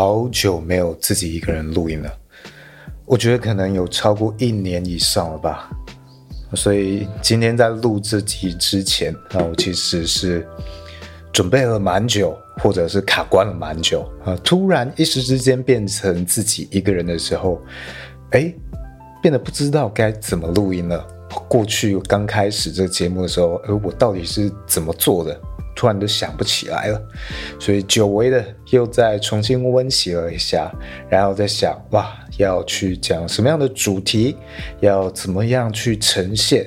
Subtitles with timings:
[0.00, 2.18] 好久没有自己一个人录音了，
[3.04, 5.68] 我觉得可能有超过一年以上了吧。
[6.54, 10.46] 所以今天在录这集之前，那我其实是
[11.32, 14.38] 准备了蛮久，或者是卡关了蛮久啊。
[14.44, 17.60] 突然一时之间变成自己一个人的时候，
[18.30, 18.54] 哎，
[19.20, 21.04] 变得不知道该怎么录音了。
[21.48, 25.40] 过去刚开始这个节目的时候，哎我到底是怎么做的？
[25.78, 27.00] 突然就想不起来了，
[27.60, 30.68] 所以久违的又再重新温习了一下，
[31.08, 34.36] 然后在想哇，要去讲什么样的主题，
[34.80, 36.66] 要怎么样去呈现，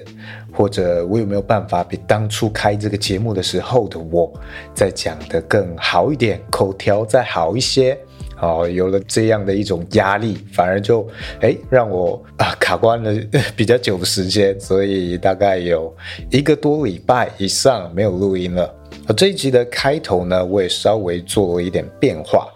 [0.54, 4.32] 或者我有没有办法比当初开这个节目的时候的我
[4.74, 8.00] 再讲得更好一点，口条再好一些。
[8.42, 11.08] 哦，有了这样的一种压力，反而就
[11.42, 13.14] 哎让我啊卡关了
[13.56, 15.96] 比较久的时间，所以大概有
[16.32, 18.74] 一个多礼拜以上没有录音了。
[19.16, 22.48] 这一集的开头呢，我也稍微做了一点变化，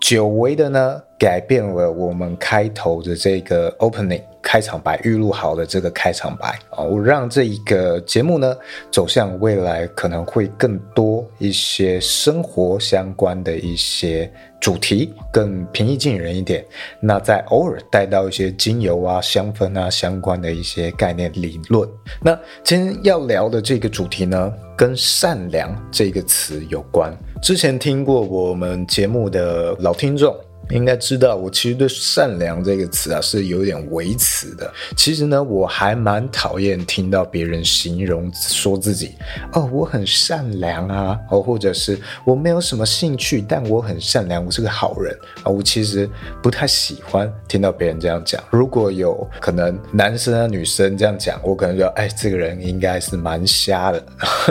[0.00, 4.22] 久违的呢，改变了我们开头的这个 opening
[4.54, 8.56] 开场白预录好的这个开场白啊，我让这一个节目呢
[8.88, 16.64] 走向未来可能会更多一些生活相关的一些主题，更平易近人一点。
[17.00, 21.88] 那再偶尔带到一些精油啊、香氛啊相关的一些概念理论。
[22.22, 27.12] 那今天要聊的这个主题呢，跟善良这个词有关。
[27.42, 30.32] 之前听过我们节目的老听众。
[30.70, 34.72] 应该知道，我其实对“善良”这个词啊是有点微词的。
[34.96, 39.12] 其实呢，我还蛮讨厌听到别人形容说自己
[39.52, 45.50] 哦，我很善良啊，哦，或者是我没有什么兴趣，但我很善良，我是个好人啊。
[45.50, 46.08] 我其实
[46.42, 48.42] 不太喜欢听到别人这样讲。
[48.50, 54.04] 如果有可能，男生啊、女生这样讲，我可能就哎，这个人应该是蛮瞎的。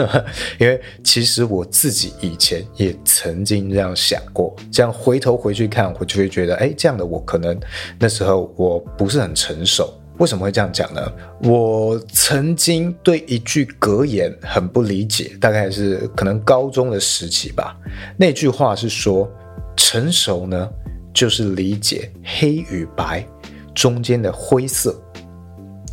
[0.58, 5.92] 因为其实我自己以前也曾经这样想过，这样回头回去看。
[6.04, 7.58] 就会觉得，哎，这样的我可能
[7.98, 9.92] 那时候我不是很成熟。
[10.18, 11.12] 为什么会这样讲呢？
[11.42, 17.76] 我曾经对一句格言很不理解，大概是可能高中的时期吧。
[18.16, 19.28] 那句话是说，
[19.76, 20.70] 成熟呢，
[21.12, 23.26] 就是理解黑与白
[23.74, 24.94] 中间的灰色。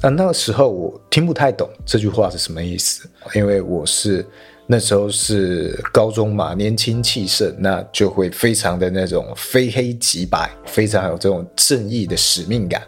[0.04, 4.24] 那那个时候我听不太懂这句话是什么意思，因为我是。
[4.72, 12.82] 那时候是高中嘛，年轻气盛，那就会非常的那种非黑即白，非常有这种正义的使命感。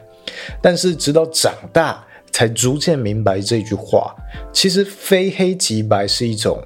[0.62, 2.02] 但是直到长大，
[2.32, 4.16] 才逐渐明白这句话，
[4.54, 6.58] 其实非黑即白是一种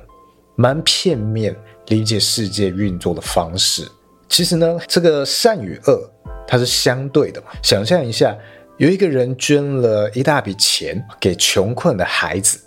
[0.55, 1.55] 蛮片面
[1.87, 3.87] 理解世界运作的方式。
[4.29, 6.07] 其实呢，这个善与恶
[6.47, 7.47] 它是相对的嘛。
[7.63, 8.37] 想象一下，
[8.77, 12.59] 有一个人捐了一大笔钱给穷困的孩子，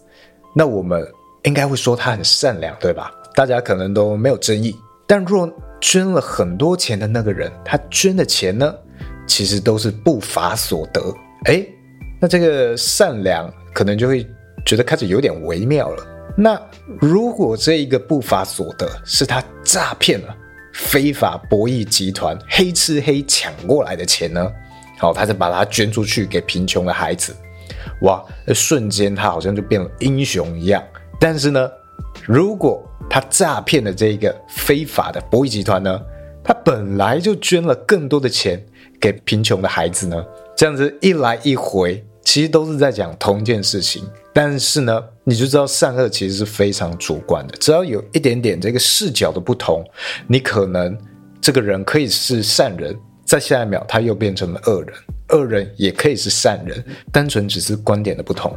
[0.53, 1.07] 那我们。
[1.45, 3.11] 应该会说他很善良，对吧？
[3.35, 4.77] 大家可能都没有争议。
[5.07, 8.75] 但若捐了很多钱的那个人，他捐的钱呢，
[9.27, 11.01] 其实都是不法所得。
[11.47, 11.67] 诶，
[12.21, 14.27] 那这个善良可能就会
[14.67, 16.07] 觉得开始有点微妙了。
[16.37, 16.61] 那
[17.01, 20.37] 如果这一个不法所得是他诈骗了
[20.73, 24.51] 非法博弈集团黑吃黑抢过来的钱呢？
[24.99, 27.35] 好，他就把它捐出去给贫穷的孩子。
[28.03, 30.83] 哇，那瞬间他好像就变了英雄一样。
[31.21, 31.71] 但是呢，
[32.27, 36.01] 如果他诈骗的这个非法的博弈集团呢，
[36.43, 38.65] 他本来就捐了更多的钱
[38.99, 40.25] 给贫穷的孩子呢，
[40.57, 44.03] 这样子一来一回，其实都是在讲同一件事情。
[44.33, 49.85] 但是呢，你就知道善恶其实是非常主观的，只要有一点点这个视角的不同，
[50.27, 50.97] 你可能
[51.41, 52.97] 这个人可以是善人，
[53.27, 54.95] 在下一秒他又变成了恶人，
[55.31, 56.83] 恶人也可以是善人，
[57.13, 58.57] 单纯只是观点的不同。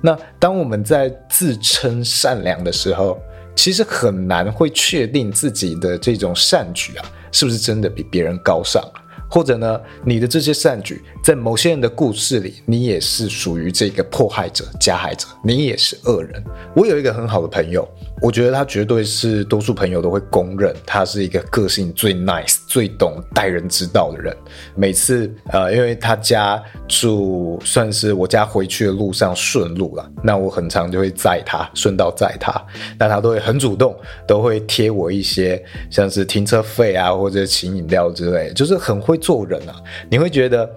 [0.00, 3.20] 那当我们在自称善良的时候，
[3.54, 8.82] 其实很难会确定自己的这种善举啊，是不是真的比别人高尚？
[9.30, 16.42] 或者呢，你的这些善举，在某些人的故事里，你也是属于这个迫害者、加害者，你也是恶人。
[16.74, 17.88] 我有一个很好的朋友，
[18.20, 24.36] 我觉得他绝对是多数朋友都会公认，他是一个个性最 nice、最懂待人之道的人。
[24.74, 32.52] 每次呃，因为他家住算是我家回去的路上顺路了，那我很常就会载他，顺道载他，
[32.98, 33.94] 那他都会很主动，
[34.26, 39.74] 都会贴我一些像是停车费啊，或者请饮料之类，就是很会做人啊。
[40.10, 40.68] 你会觉得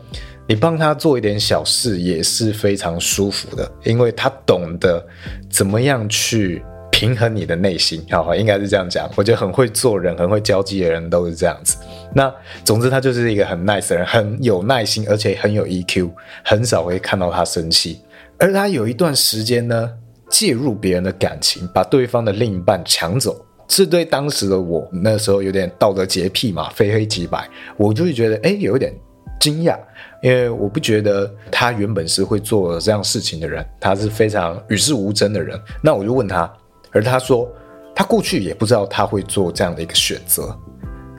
[0.47, 5.05] 你帮他做一点小事也是非常舒服的，因为他懂得
[5.49, 6.63] 怎么样去。
[6.95, 9.09] 平衡你的内心，好，应该是这样讲。
[9.15, 11.75] 我觉得很会做人、很会交际的人都是这样子。
[12.13, 12.31] 那
[12.63, 16.11] 总之，他就是一个很 nice 的人，很有耐心，而且很有 EQ，
[16.45, 17.99] 很少会看到他生气。
[18.37, 19.89] 而他有一段时间呢，
[20.29, 23.43] 介入别人的感情，把对方的另一半抢走，
[23.75, 28.93] 是对当时的我，那时候有点道德洁癖嘛，非黑即白，我就会觉得，哎，有一点
[29.39, 29.75] 惊讶，
[30.21, 35.59] 因为我不觉得他原本是会做这样事情的人，他是非常与世无争的人。
[35.81, 36.47] 那我就问他。
[36.91, 37.49] 而他说，
[37.95, 40.55] 他过去也不知道他会做这样的一个选择，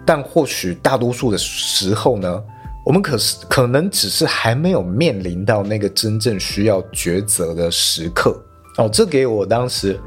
[0.06, 2.40] 但或许大多数的时候呢，
[2.86, 8.40] 我们可是可能只是还没有面临到那个真正需要抉择的时刻
[8.78, 8.88] 哦。
[8.88, 9.98] 这给我当时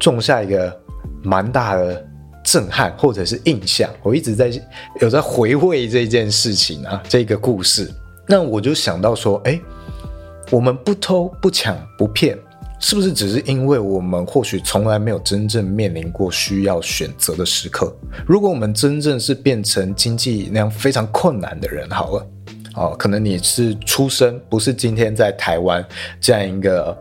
[0.00, 0.76] 种下一个
[1.24, 2.06] 蛮大的
[2.44, 3.90] 震撼或者是印象。
[4.02, 4.52] 我一直在
[5.00, 7.90] 有在回味这件事情啊，这个故事。
[8.28, 9.60] 那我就想到说，哎，
[10.50, 12.38] 我们不偷不抢不骗。
[12.80, 17.96] 是不是只是因为我们或许从来没有真正面临过需要选择的时刻？
[18.26, 22.26] 如果我们真正是变成经济那样非常困难的人，好了，
[22.74, 25.82] 哦，可能你是出生不是今天在台湾
[26.20, 26.94] 这样一个，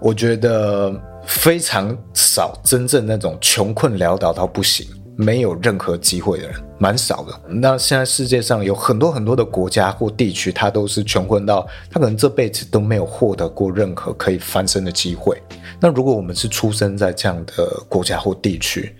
[0.00, 1.00] 我觉得
[1.30, 4.86] 非常少真正那种穷困潦倒到不行。
[5.16, 7.40] 没有任何机会的人蛮少的。
[7.46, 15.36] 那现在世界上有很多很多的国家或地区，他都是穷困到他可能这辈子都没有获得过任何可以翻身的机会。
[15.78, 18.96] 那如果我们是出生在这样的国家或地区，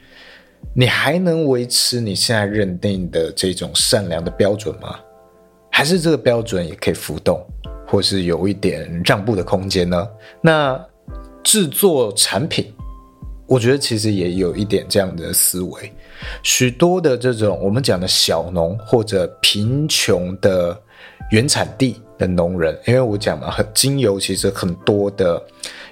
[0.75, 4.97] 你还能维持你现在认定的这种善良的标准吗？
[5.71, 7.43] 还是这个标准也可以浮动，
[7.87, 10.07] 或是有一点让步的空间呢？
[10.43, 10.79] 那
[11.43, 12.73] 制作产品。
[13.47, 15.93] 我觉得其实也有一点这样的思维，
[16.43, 20.81] 许多的这种我们讲的小农或者贫穷的
[21.33, 25.43] 原产地的农人，因为我讲嘛，很精油其实很多的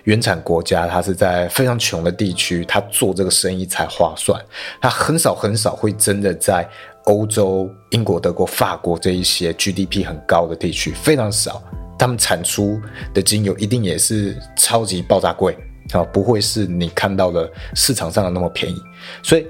[0.04, 4.40] 原产国家，它是在非常穷的地区，他做这个生意才划算。
[4.80, 6.64] 他很少很少会真的在
[7.06, 11.60] 欧洲、英国、德国、法国这一些 GDP 很高的地区，非常少，
[11.98, 12.80] 他们产出
[13.12, 15.56] 的精油一定也是超级爆炸贵。
[15.92, 18.76] 啊，不会是你看到的市场上的那么便宜，
[19.22, 19.46] 所以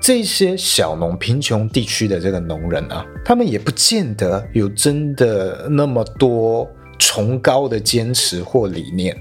[0.00, 6.64] 这些小农贫穷地区的这个农人啊，他们也不见得有真的那么多
[7.00, 9.16] 崇高的坚持或理念，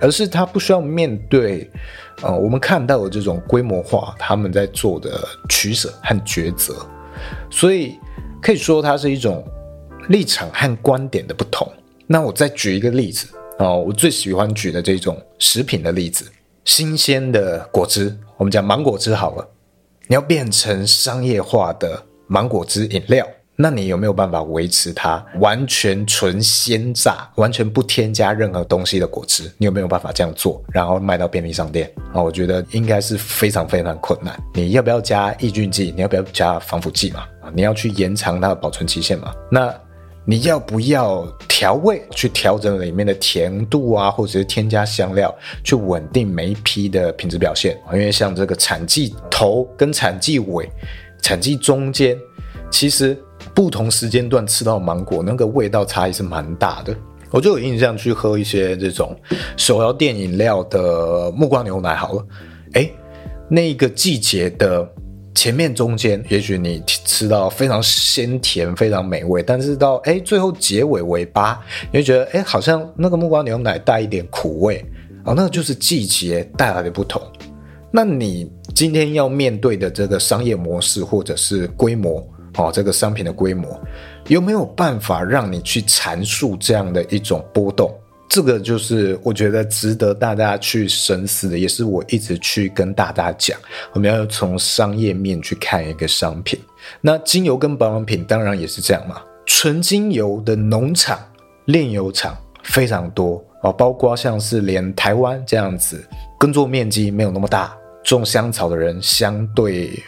[0.00, 1.70] 而是他不需要面对，
[2.22, 6.74] 呃，我们看到的这种规模化他们在做的取舍和抉择，
[7.50, 7.98] 所以
[8.40, 9.44] 可以说它是一种
[10.08, 11.70] 立场和观点的不同。
[12.06, 13.28] 那我再举一个例子。
[13.58, 16.30] 哦，我最喜欢举的这种食品的例子，
[16.66, 19.48] 新鲜的果汁，我们讲芒果汁好了，
[20.08, 23.26] 你要变成商业化的芒果汁饮料，
[23.56, 29.50] 那你有没有办法维持它完全纯鲜榨、完全不添加任何东西的果汁？
[29.56, 31.90] 你有没有办法这样做，然后卖到便利商店？
[32.12, 34.38] 啊，我觉得应该是非常非常困难。
[34.52, 35.94] 你要不要加抑菌剂？
[35.96, 37.20] 你要不要加防腐剂嘛？
[37.40, 39.34] 啊，你要去延长它的保存期限嘛？
[39.50, 39.74] 那。
[40.28, 45.32] 你要不要调味去调整里面的甜度啊，或者是添加香料
[45.62, 47.80] 去稳定每一批的品质表现？
[47.92, 50.68] 因为像这个产季头跟产季尾、
[51.22, 52.18] 产季中间，
[52.72, 53.16] 其实
[53.54, 56.92] 不同时间段吃到芒果，那个味道差异是蛮大的。
[57.30, 59.16] 我就有印象去喝一些这种
[59.56, 62.26] 手摇店饮料的木瓜牛奶，好了，
[62.72, 62.92] 诶，
[63.48, 64.92] 那个季节的。
[65.36, 71.60] 前面中间，也许你吃到非常鲜甜、非常美味，但是到哎最后结尾尾巴，
[71.92, 74.82] 你会觉得哎好像那个木瓜牛奶带一点苦味
[75.24, 77.20] 哦，那就是季节带来的不同。
[77.90, 82.26] 那你今天要面对的这个商业模式或者是规模
[82.56, 83.78] 哦，这个商品的规模，
[84.28, 87.94] 有没有办法让你去阐述这样的一种波动？
[88.28, 93.58] 这个就是我觉得值得大家去深思的，也是我一直去跟大家讲，
[93.92, 96.58] 我们要从商业面去看一个商品。
[97.00, 101.18] 那精油跟保养品当然也是这样嘛，纯精油的农场、
[101.66, 106.04] 炼油厂非常多啊，包括像是连台湾这样子
[106.38, 110.02] 耕作面积没有那么大，种香草的人相对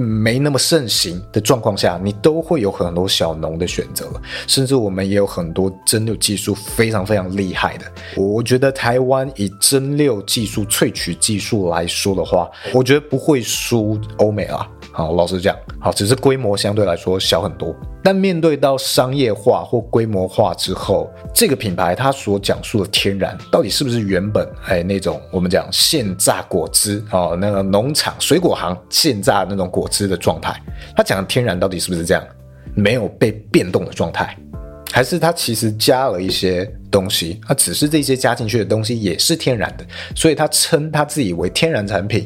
[0.00, 7.84] 没那么盛行的状况下，你都会有很多小农的选择了，甚至我们也有很多蒸馏技术非常非常厉害的。
[8.16, 14.68] 我觉得台湾以蒸馏技术、萃取技术来说的话，我觉得不会输欧美啊。
[14.92, 17.74] 好，老实讲，好，只是规模相对来说小很多。
[18.08, 30.58] 但面对到商业化或规模化之后，这个品牌它所讲述的天然，到底是不是原本哎那种我们讲现榨果汁哦，那个农场水果行现榨那种果汁的状态？
[30.96, 32.24] 它讲的天然到底是不是这样？
[32.74, 34.34] 没有被变动的状态，
[34.90, 37.38] 还是它其实加了一些东西？
[37.46, 39.84] 它只是这些加进去的东西也是天然的，
[40.16, 42.24] 所以它称它自己为天然产品，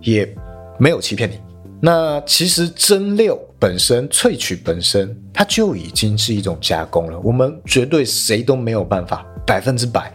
[0.00, 0.32] 也
[0.78, 1.40] 没有欺骗你。
[1.80, 7.18] 那其实真六本身、萃取本身，它就已经是一种加工了。
[7.20, 10.12] 我们绝对谁都没有办法百分之百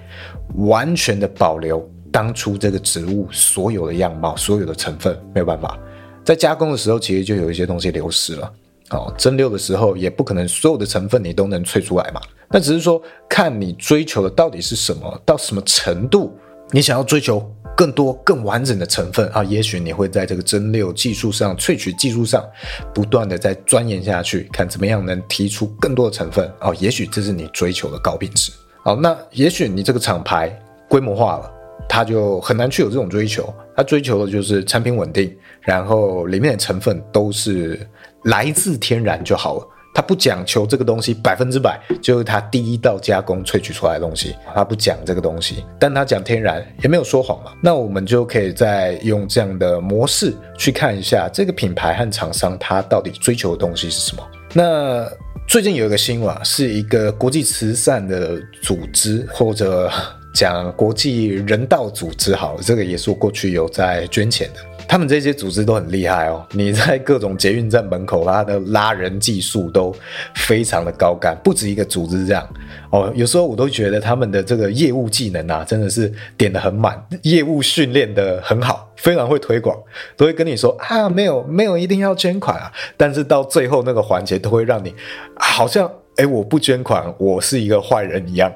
[0.57, 5.75] 完全的保留当初这个植物所有的样貌、所有的成分，没有办法。
[6.23, 8.53] 在加工的时候，其实就有一些东西流失了。
[8.91, 12.21] 哦，蒸馏的时候也不可能所有的成分你都能萃出来嘛。
[12.51, 16.37] 那只是说，看你追求的到底是什么，到什么程度，
[16.69, 17.51] 你想要追求。
[17.79, 22.45] 更多更完整的成分啊，也许你会在这个蒸馏技术上、萃取技术上
[22.93, 26.75] 不断的在钻研下去，看怎么样能提出更多的成分哦。
[26.77, 28.51] 也许这是你追求的高品质。
[28.83, 30.53] 好，那也许你这个厂牌
[30.89, 31.49] 规模化了，
[31.87, 33.47] 它就很难去有这种追求。
[33.77, 37.79] 它追求的就是产品稳定，然后里面的成分都是
[38.25, 39.65] 来自天然就好了。
[39.99, 47.51] 他不讲求这个东西百分之百就是他第一道加工萃取出来的东西，他不讲这个东西，但他讲天然也没有说谎嘛。
[47.61, 54.25] 那我们就可以再用这样的模式去看一下这个品牌和厂商他到底追求的东西是什么。
[54.53, 55.05] 那
[55.49, 59.91] 最近有一个新闻，是一个国际慈善的组织，或者
[60.33, 64.61] 讲国际人道组织，好，这个也是我过去有在捐钱的。
[64.89, 69.95] 他们这些组织都很厉害哦，你在各种捷运站门口，他的拉人技术都
[70.33, 72.49] 非常的高干，不止一个组织这样
[72.89, 73.13] 哦。
[73.15, 79.77] 有时候我都觉得他们的这个业务技能啊，真的是点得很满，业务训练得很好，非常会推广，
[80.17, 84.91] 都会跟你说啊，没有没有一定要捐款啊，但是到最后那个环节都会让你
[85.35, 88.51] 好像哎，我不捐款，我是一个坏人一样。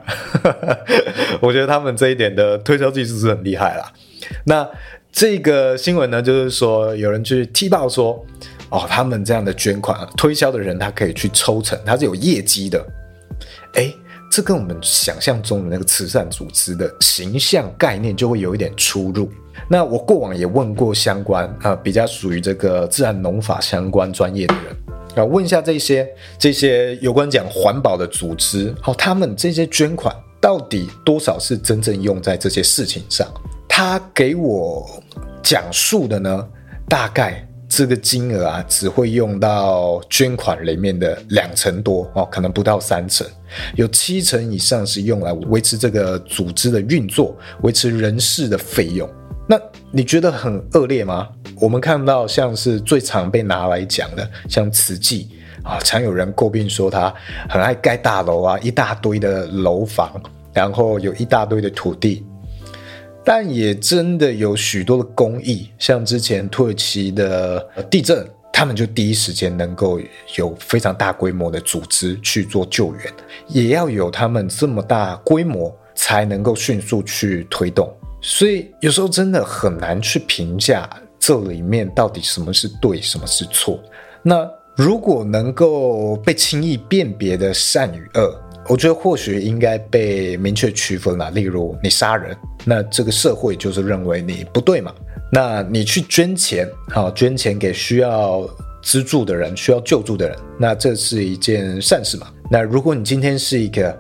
[1.42, 3.94] 我觉得他们这一点的推销技术是很厉害啦。
[4.46, 4.68] 那。
[5.14, 8.26] 这个新闻呢，就是说有人去踢爆说，
[8.70, 12.84] 哦，他们这样的捐款推销的人，他可以去抽成，他是有业绩的。
[13.76, 13.96] 诶，
[14.32, 19.30] 这跟我们想象中的那个慈善组织的形象概念就会有一点出入。
[19.70, 24.76] 那我过往也问过相关啊、比较属于这个自然农法相关专业的人
[25.16, 33.32] 啊，问一下这些这些有关讲环保的组织，哦，他们这些捐款到底多少是真正用在这些事情上？
[33.76, 34.88] 他给我
[35.42, 36.48] 讲述的呢，
[36.88, 43.26] 大概这个金额啊，只会用到捐款里面的两成多哦，可能不到三成，
[43.74, 49.10] 有七成以上是用来维持这个组织的运作，维持人事的费用。
[49.50, 51.28] 那你觉得很恶劣吗？
[51.60, 55.32] 我们看到像是最常被拿来讲的，像慈济
[55.64, 57.12] 啊，常有人诟病说他
[57.50, 60.22] 很爱盖大楼啊，一大堆的楼房，
[60.54, 62.24] 然后有一大堆的土地。
[63.26, 70.00] 但也真的有许多的公益，像之前土耳其的地震，他们就第一时间能够
[70.36, 73.14] 有非常大规模的组织去做救援，
[73.48, 77.90] 也要有他们这么大规模才能够迅速去推动。
[78.22, 83.80] 所以有时候真的很难去评价这里面到底什么是对，什么是错。
[84.22, 88.40] 那如果能够被轻易辨别的善与恶。
[88.70, 94.94] 我觉得或许应该被明确区分了，例如你杀人，那这个社会就是认为你不对嘛。
[95.32, 98.48] 那你去捐钱，好，捐钱给需要
[98.82, 102.28] 资助的人、需要救助的人，那这是一件善事嘛。
[102.50, 103.92] 那如果你今天是一个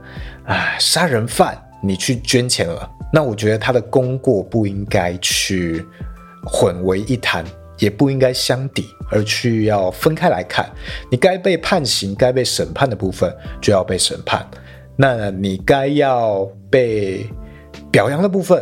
[0.45, 5.85] 啊杀人犯，你去捐钱了，那我觉得他的功过不应该去
[6.45, 7.45] 混为一谈。
[7.79, 10.69] 也不应该相抵，而去要分开来看。
[11.11, 14.45] 你该被判刑、该被审判的部分就要被审判，
[14.95, 17.25] 那你该要被
[17.91, 18.61] 表扬的部分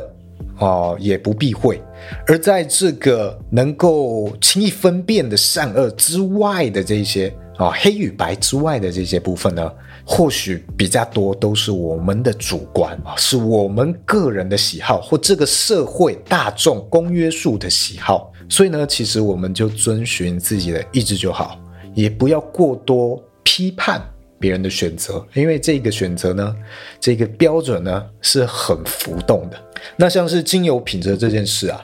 [0.59, 1.81] 哦，也不避讳。
[2.27, 9.71] 而在这个能够轻易分辨的善恶之外的这些啊、黑与白之外的这些部分呢，
[10.03, 18.30] 或许比较多都是我们的主观啊，是我们个人的喜好或这个社会大众公约数的喜好。
[18.51, 21.57] 所以呢，其实我们就遵循自己的意志就好，
[21.95, 24.05] 也不要过多批判
[24.37, 26.53] 别人的选择，因为这个选择呢，
[26.99, 29.57] 这个标准呢是很浮动的。
[29.95, 31.79] 那像是精油品质这件事啊，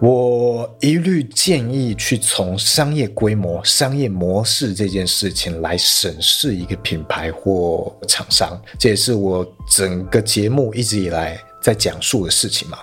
[0.00, 8.60] 我一律建议去从商业规模、商业模式这件事情来审视一个品牌或厂商。
[8.76, 12.78] 这也是我整个节目一直以来在讲述的事情嘛。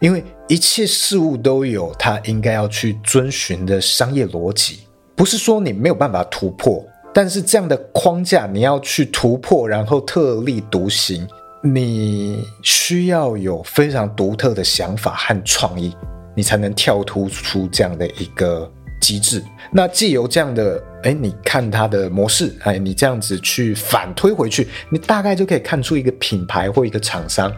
[0.00, 4.80] 因为一切事物都有它应该要去遵循的商业逻辑，
[5.14, 11.26] 不是说你没有办法突破，但是这样的框架你要去突破，然后特立独行，
[11.62, 15.94] 你需要有非常独特的想法和创意，
[16.34, 18.70] 你才能跳突出这样的一个
[19.00, 19.42] 机制。
[19.70, 27.52] 那既有这样的，哎，你看它的模式，哎，你这样子去反推回去，你大概就可以看出一个品牌或一个厂商。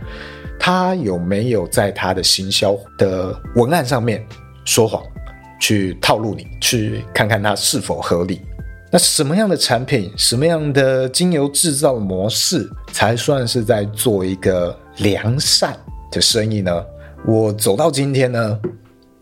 [0.58, 4.26] 他有没有在他的行销的文案上面
[4.64, 5.02] 说谎，
[5.60, 8.40] 去套路你，去看看他是否合理？
[8.90, 15.76] 那什么样的产品，什么样的精油制造模式，才算是在做一个良善
[16.10, 16.84] 的生意呢？
[17.26, 18.58] 我走到今天呢，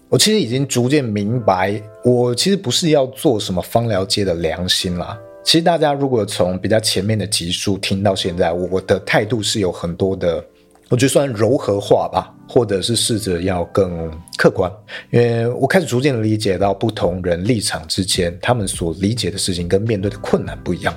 [0.09, 5.19] 我其实已经逐渐明白，我其实不是要做什么芳疗界的良心啦。
[5.43, 10.45] 其实大家如果从比较前面的集数听到现在，我的态度是有很多的。
[10.93, 14.71] 我觉得算柔和化吧，或者是试着要更客观，
[15.11, 20.95] 因为我开始逐渐理解到不同人立场之间，他们所理解的事情跟面对的困难不一样。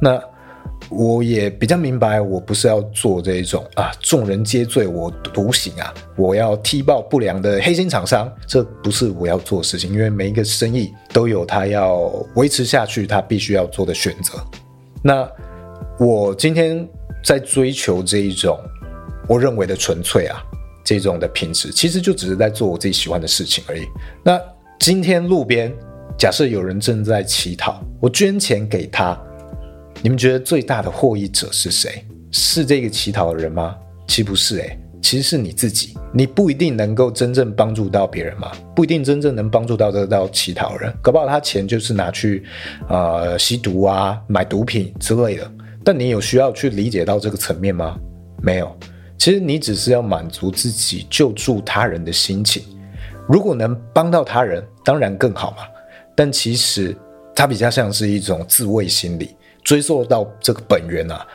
[0.00, 0.20] 那
[0.88, 9.92] 我也比较明白，我不是要做这一种啊，众人皆醉我独醒啊，我要踢爆不良的黑心厂商，这不是我要做的事情。
[9.92, 14.32] 因为每一个生意都有他要维持下去，他必须要做的选择。
[15.04, 15.30] 那
[16.00, 16.84] 我今天
[17.22, 18.58] 在追求这一种。
[19.28, 20.42] 我认为的纯粹啊，
[20.84, 23.82] 这种的品质，其实就只是在做我自己喜欢的事情而已。
[24.22, 24.40] 那
[24.78, 25.72] 今天路边
[26.18, 29.18] 假设有人正在乞讨，我捐钱给他，
[30.02, 32.04] 你们觉得最大的获益者是谁？
[32.30, 33.76] 是这个乞讨的人吗？
[34.06, 35.94] 其实不是诶，其实是你自己。
[36.12, 42.44] 你不一定能够真正帮助到别人嘛，不一定真正能帮助到这到乞讨人，搞不好他钱就是拿去
[42.88, 45.50] 呃吸毒啊、买毒品之类的。
[45.82, 47.96] 但你有需要去理解到这个层面吗？
[48.42, 48.76] 没有。
[49.16, 52.62] 其实你只是要满足自己救助他人的心情，
[53.28, 55.58] 如果能帮到他人，当然更好嘛。
[56.14, 56.96] 但其实
[57.34, 61.26] 它比较像是一种自卫心理，追溯到这个本源啊，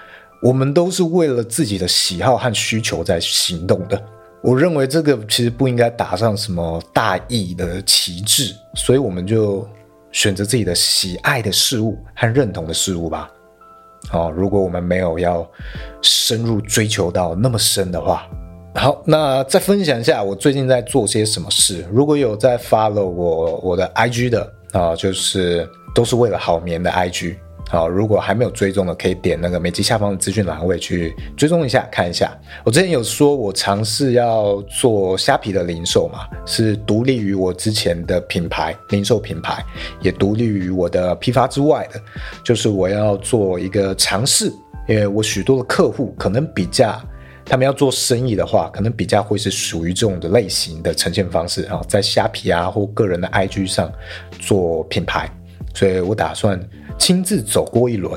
[0.41, 4.01] 我们都是为了自己的喜好和需求在行动的。
[4.41, 9.67] 我认为这个其实不应该打上什么大义的旗帜，所以我们就
[10.11, 13.29] 选择自己的喜爱的事物和认同的事物吧。
[14.09, 15.47] 好，如果我们没有要
[16.01, 18.27] 深入追求到那么深的话，
[18.73, 21.85] 好，那再分享一下我最近在做些什么事。
[21.91, 27.35] 如果有在 follow 我我的 IG 的啊，就是都是为了好眠的 IG。
[27.71, 32.35] 好，如果还没有追踪的，可以点那个每集下方的资讯栏位去追踪一下，看一下。
[32.63, 39.63] 我之前有说，我尝试要做虾皮的零售嘛，是独立于我之前的品牌零售品牌，
[40.01, 42.01] 也独立于我的批发之外的，
[42.43, 44.51] 就是我要做一个尝试，
[44.87, 46.99] 因为我许多的客户可能比较，
[47.45, 53.91] 他们要做生意的话，可能比较会是属于这种的类型的呈现方式啊，在虾皮啊或个人的 IG 上
[54.39, 55.29] 做品牌，
[55.75, 56.59] 所以我打算。
[56.99, 58.13] 亲自走过一轮，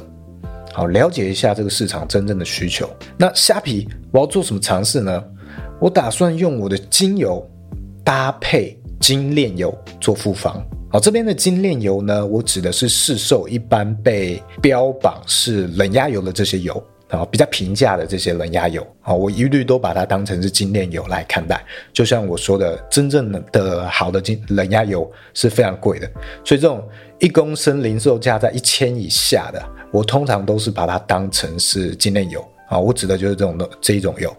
[0.73, 2.87] 好，了解一下这个市场真正的需求。
[3.17, 5.25] 那虾皮我要做什么尝试呢？
[5.81, 7.49] 我打算用我的精油
[8.05, 10.63] 搭配精炼油做复方。
[10.91, 16.83] 好，这边的精炼油呢，我指的是市售一般被标榜是冷压油的这些油。
[17.13, 21.63] 啊，比较平价的这些冷压油，啊，我一律都把它当成是精炼油来看待。
[21.93, 26.11] 就像我说的，真正的好的精冷压油是非常贵的，
[26.43, 26.83] 所以这种
[27.21, 32.43] 一公升零售价在一千以下的，我通常都是把它当成是精炼油。
[32.71, 34.35] 啊，我指的就是这种的这一种油。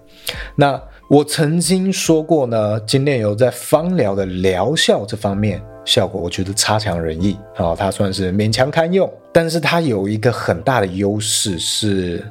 [0.55, 7.37] 那我曾经说过呢，精炼油在芳疗的疗效这方面效果，我觉得差强人意。
[7.55, 12.25] 啊，它算是勉强堪用，但是它有一个很大的优势是。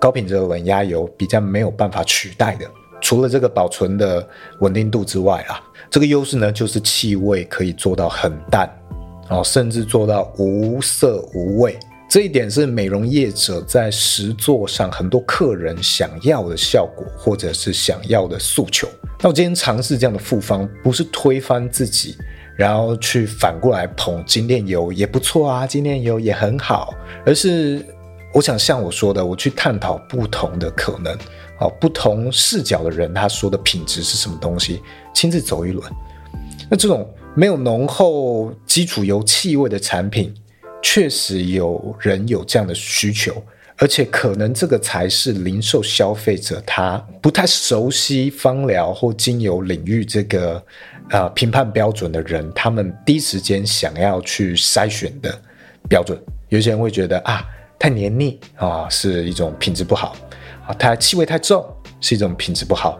[0.00, 2.64] 高品质的冷压油比较没有办法取代的，
[3.00, 4.26] 除了这个保存的
[4.60, 8.70] 稳定度之外啊，这个优势呢就是气味可以做到很淡，
[9.28, 11.76] 哦，甚至做到无色无味。
[12.08, 18.88] 这一点是美容业者在实作上很多客人想要的效果，或者是想要的诉求。
[19.20, 22.16] 那我今天尝试这样的复方，不是推翻自己，
[22.56, 26.94] 然后去反过来捧精炼油也不错啊，精炼油也很好，
[27.26, 27.84] 而是。
[28.32, 31.16] 我想像我说的，我去探讨不同的可能，
[31.58, 34.80] 好，不同视角的人他说的品质是什么东西，
[35.14, 35.90] 亲自走一轮。
[36.70, 40.32] 那这种没有浓厚基础油气味的产品，
[40.82, 43.42] 确实有人有这样的需求，
[43.78, 50.62] 而且可能这个才是零售消费者他不太熟悉芳疗或精油领域这个
[51.10, 55.36] 呃评判标准的人，他们第一时间想要去筛选的
[55.88, 56.16] 标准。
[56.50, 57.44] 有些人会觉得啊，
[57.78, 60.16] 太黏腻啊，是一种品质不好
[60.66, 61.64] 啊，它气味太重
[62.00, 62.98] 是一种品质不好。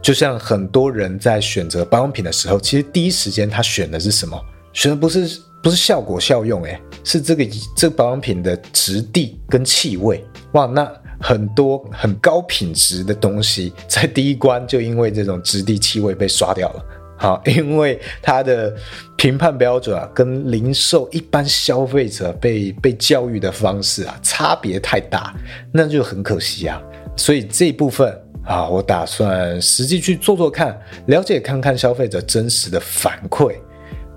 [0.00, 4.40] 就像很多人在选择保养品的时候，其实第一时间他选的是什么？
[4.72, 7.44] 选的不是不是效果效用，诶，是这个
[7.76, 10.24] 这个保养品的质地跟气味。
[10.52, 10.88] 哇，那
[11.20, 16.84] 很多很高品质的东西，在第一关就因为这种质地气味被刷掉了。
[17.20, 18.72] 好，因为它的
[19.16, 25.34] 评判标准啊，跟零售一般消费者被被教育的方式啊，差别太大，
[25.72, 26.80] 那就很可惜啊。
[27.16, 33.56] 所以这一部分啊，我打算实际去做做看，了解看看消费者真实的反馈。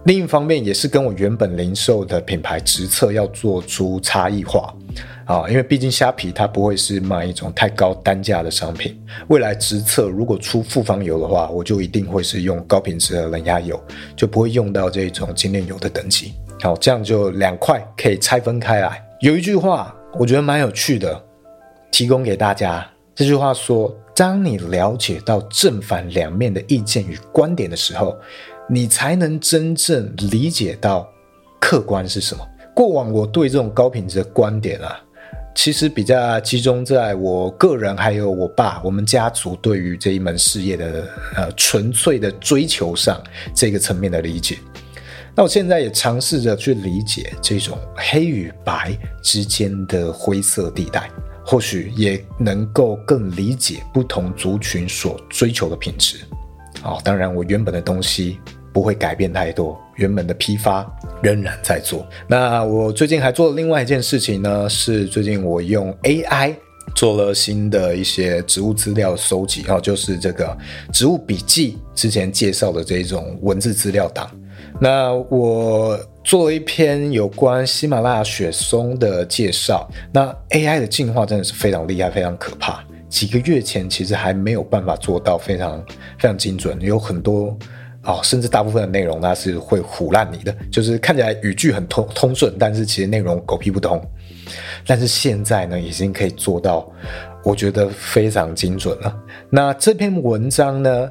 [0.05, 4.73] 另一方面，也是跟我原本零售的品牌直测要做出差异化。
[5.25, 8.99] 啊，因为毕竟虾皮它不会是卖一种太高单价的商品。
[9.27, 13.81] 未来直测如果出复方油的话，我就一定会是用高品质的冷压油，
[14.15, 16.33] 就不会用到这种精炼油的等级。
[16.61, 19.01] 好，这样就两块可以拆分开来。
[19.21, 21.23] 有一句话我觉得蛮有趣的，
[21.91, 22.85] 提供给大家。
[23.15, 28.17] 这句话说：当你了解到正反两面的意见与观点的时候，
[28.73, 31.05] 你才能真正理解到
[31.60, 32.47] 客观是什么。
[32.73, 34.97] 过往我对这种高品质的观点啊。
[35.53, 41.05] 其实比较集中在我个人，还有我爸，我们家族对于这一门事业的
[41.36, 43.21] 呃纯粹的追求上
[43.53, 44.57] 这个层面的理解。
[45.36, 51.12] 那我现在也尝试着去理解这种黑与白之间的灰色地带，
[51.45, 56.21] 或许也能够更理解不同族群所追求的品质。
[56.84, 58.39] 哦，当然我原本的东西。
[58.73, 60.86] 不会改变太多，原本的批发
[61.21, 62.07] 仍然在做。
[62.27, 66.55] 那我最近还做了另外一件事情呢，是最近我用 AI
[66.95, 70.57] 做了新的一些植物资料收集，哦，就是这个
[70.91, 74.29] 植物笔记之前介绍的这种文字资料档。
[74.79, 79.88] 那我做了一篇有关喜马拉雅雪松的介绍。
[80.12, 82.84] 那 AI 的进化真的是非常厉害，非常可怕。
[83.07, 85.84] 几个月前其实还没有办法做到非常
[86.17, 87.55] 非常精准，有很多。
[88.03, 94.01] 哦，甚至大部分的内容它是会唬烂你的，就是看起来语句很通通顺，但是其实内容狗屁不通。
[94.87, 96.91] 但是现在呢，已经可以做到，
[97.43, 99.15] 我觉得非常精准了。
[99.49, 101.09] 那这篇文章呢，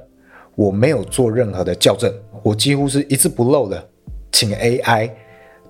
[0.56, 3.88] 我没有做任何的校正，我几乎是一字不漏的，
[4.32, 5.10] 请 AI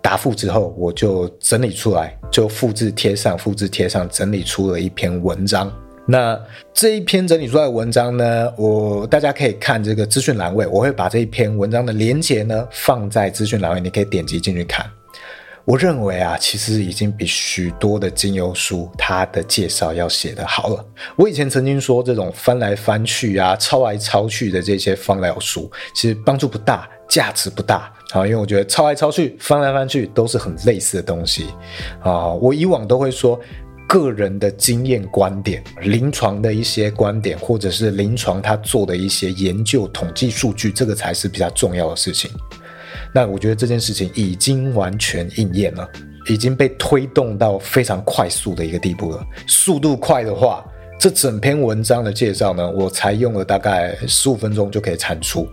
[0.00, 5.70] 答复之后，我就整理出来，就复制贴上，复制贴上，整理出了一篇文章。
[6.10, 6.36] 那
[6.74, 14.84] 这一篇整理出来的文章呢，我大家可以看这个资讯栏位，我会把这一篇文章的连接呢放在资讯栏位，你可以点击进去看。
[15.64, 20.84] 我认为啊，其实已经比许多的精油书它的介绍要写得好了。
[21.14, 31.46] 我以前曾经说，这种翻来翻去啊、抄来抄去的这些芳疗书，其实帮助不大，价值不大啊，因为我觉得抄来抄去、翻来翻去都是很类似的东西
[32.02, 32.26] 啊。
[32.32, 33.38] 我以往都会说。
[33.90, 42.30] 个人的经验观点、临床的一些观点，或者是临床他做的一些研究统计数据，这个才是比较重要的事情。
[43.12, 45.88] 那我觉得这件事情已经完全应验了，
[46.28, 49.26] 已经被推动到非常快速的一个地步了。
[49.48, 50.64] 速度快的话，
[50.96, 55.48] 这整篇文章的介绍呢，我才用了大概十五分钟就可以产出。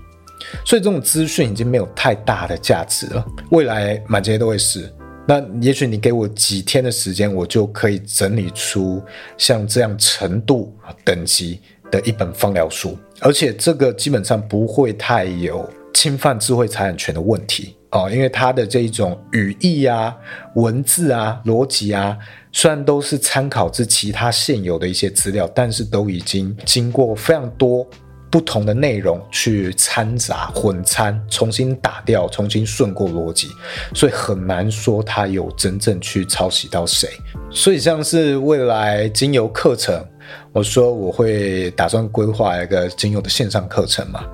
[0.63, 4.93] 所以这种资讯已经没有太大的价值了，未来满街都会是。
[5.28, 9.04] 那也许你给我几天的时间，我就可以整理出
[9.38, 11.60] 像这样程度等级
[11.92, 20.16] 的一本方疗书，而且这个基本上不会太有侵犯智慧财产权的问题哦，因为它的这一种语义啊、
[20.56, 22.18] 文字啊、逻辑啊，
[22.54, 27.86] 虽然都是参考自其他现有的一些资料，但是都已经经过非常多。
[28.30, 33.50] 不同的内容去掺杂混掺，重新打掉，重新顺过逻辑，
[33.94, 37.10] 所以很难说他有真正去抄袭到谁。
[37.50, 40.06] 所以像是未来精油课程，
[40.52, 44.26] 我说我会打算规划一个精油的线上课程嘛。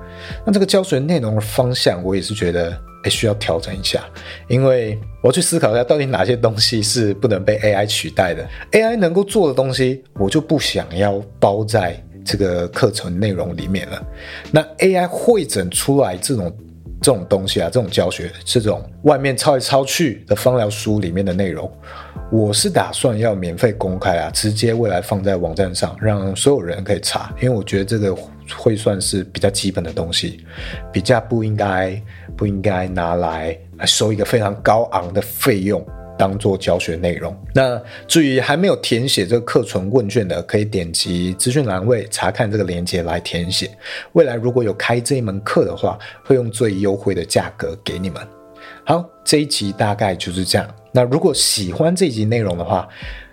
[0.44, 4.04] 那这个教学内容的方向，我也是觉得诶需要调整一下，
[4.48, 12.03] 因为我要去思考一下，到底哪些东西是不能被 AI 取代的，AI 能够做的东西，我就不想要包在。
[12.24, 14.02] 这个课程内容里面了，
[14.50, 16.56] 那 AI 汇整出来这种
[17.02, 21.70] 这种东西啊，这种教学，这种外面抄来抄去的方疗书里面的内容，
[22.32, 28.16] 我是打算要免费公开啊，直接未来放在网站上，让所有人可以查，因为我觉得这个
[28.56, 30.44] 会算是比较基本的东西，
[30.90, 32.02] 比较不应该
[32.36, 35.84] 不应该拿来收一个非常高昂的费用。
[36.16, 37.36] 当做教学内容。
[37.54, 43.70] 那至于还没有填写这个课程问卷的，可以点击资讯栏位查看这个链接来填写。
[44.12, 48.22] 未来如果有开这一门课的话，会用最优惠的价格给你们。
[48.84, 50.68] 好，这一集大概就是这样。
[50.92, 52.88] 那如果喜欢这一集内容的话，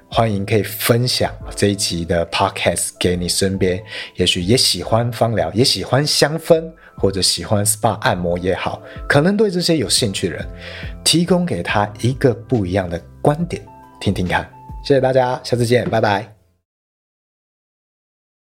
[0.09, 3.81] 欢迎可以分享这一集的 podcast 给你身边，
[4.15, 10.47] 也许也喜欢芳疗，也喜欢香氛，或者喜欢 SPA 按摩也好，可能对这些有兴趣的人，
[11.03, 13.61] 提供给他一个不一样的观点，
[13.99, 14.49] 听听看。
[14.83, 16.40] 谢谢大家，下次见，拜拜。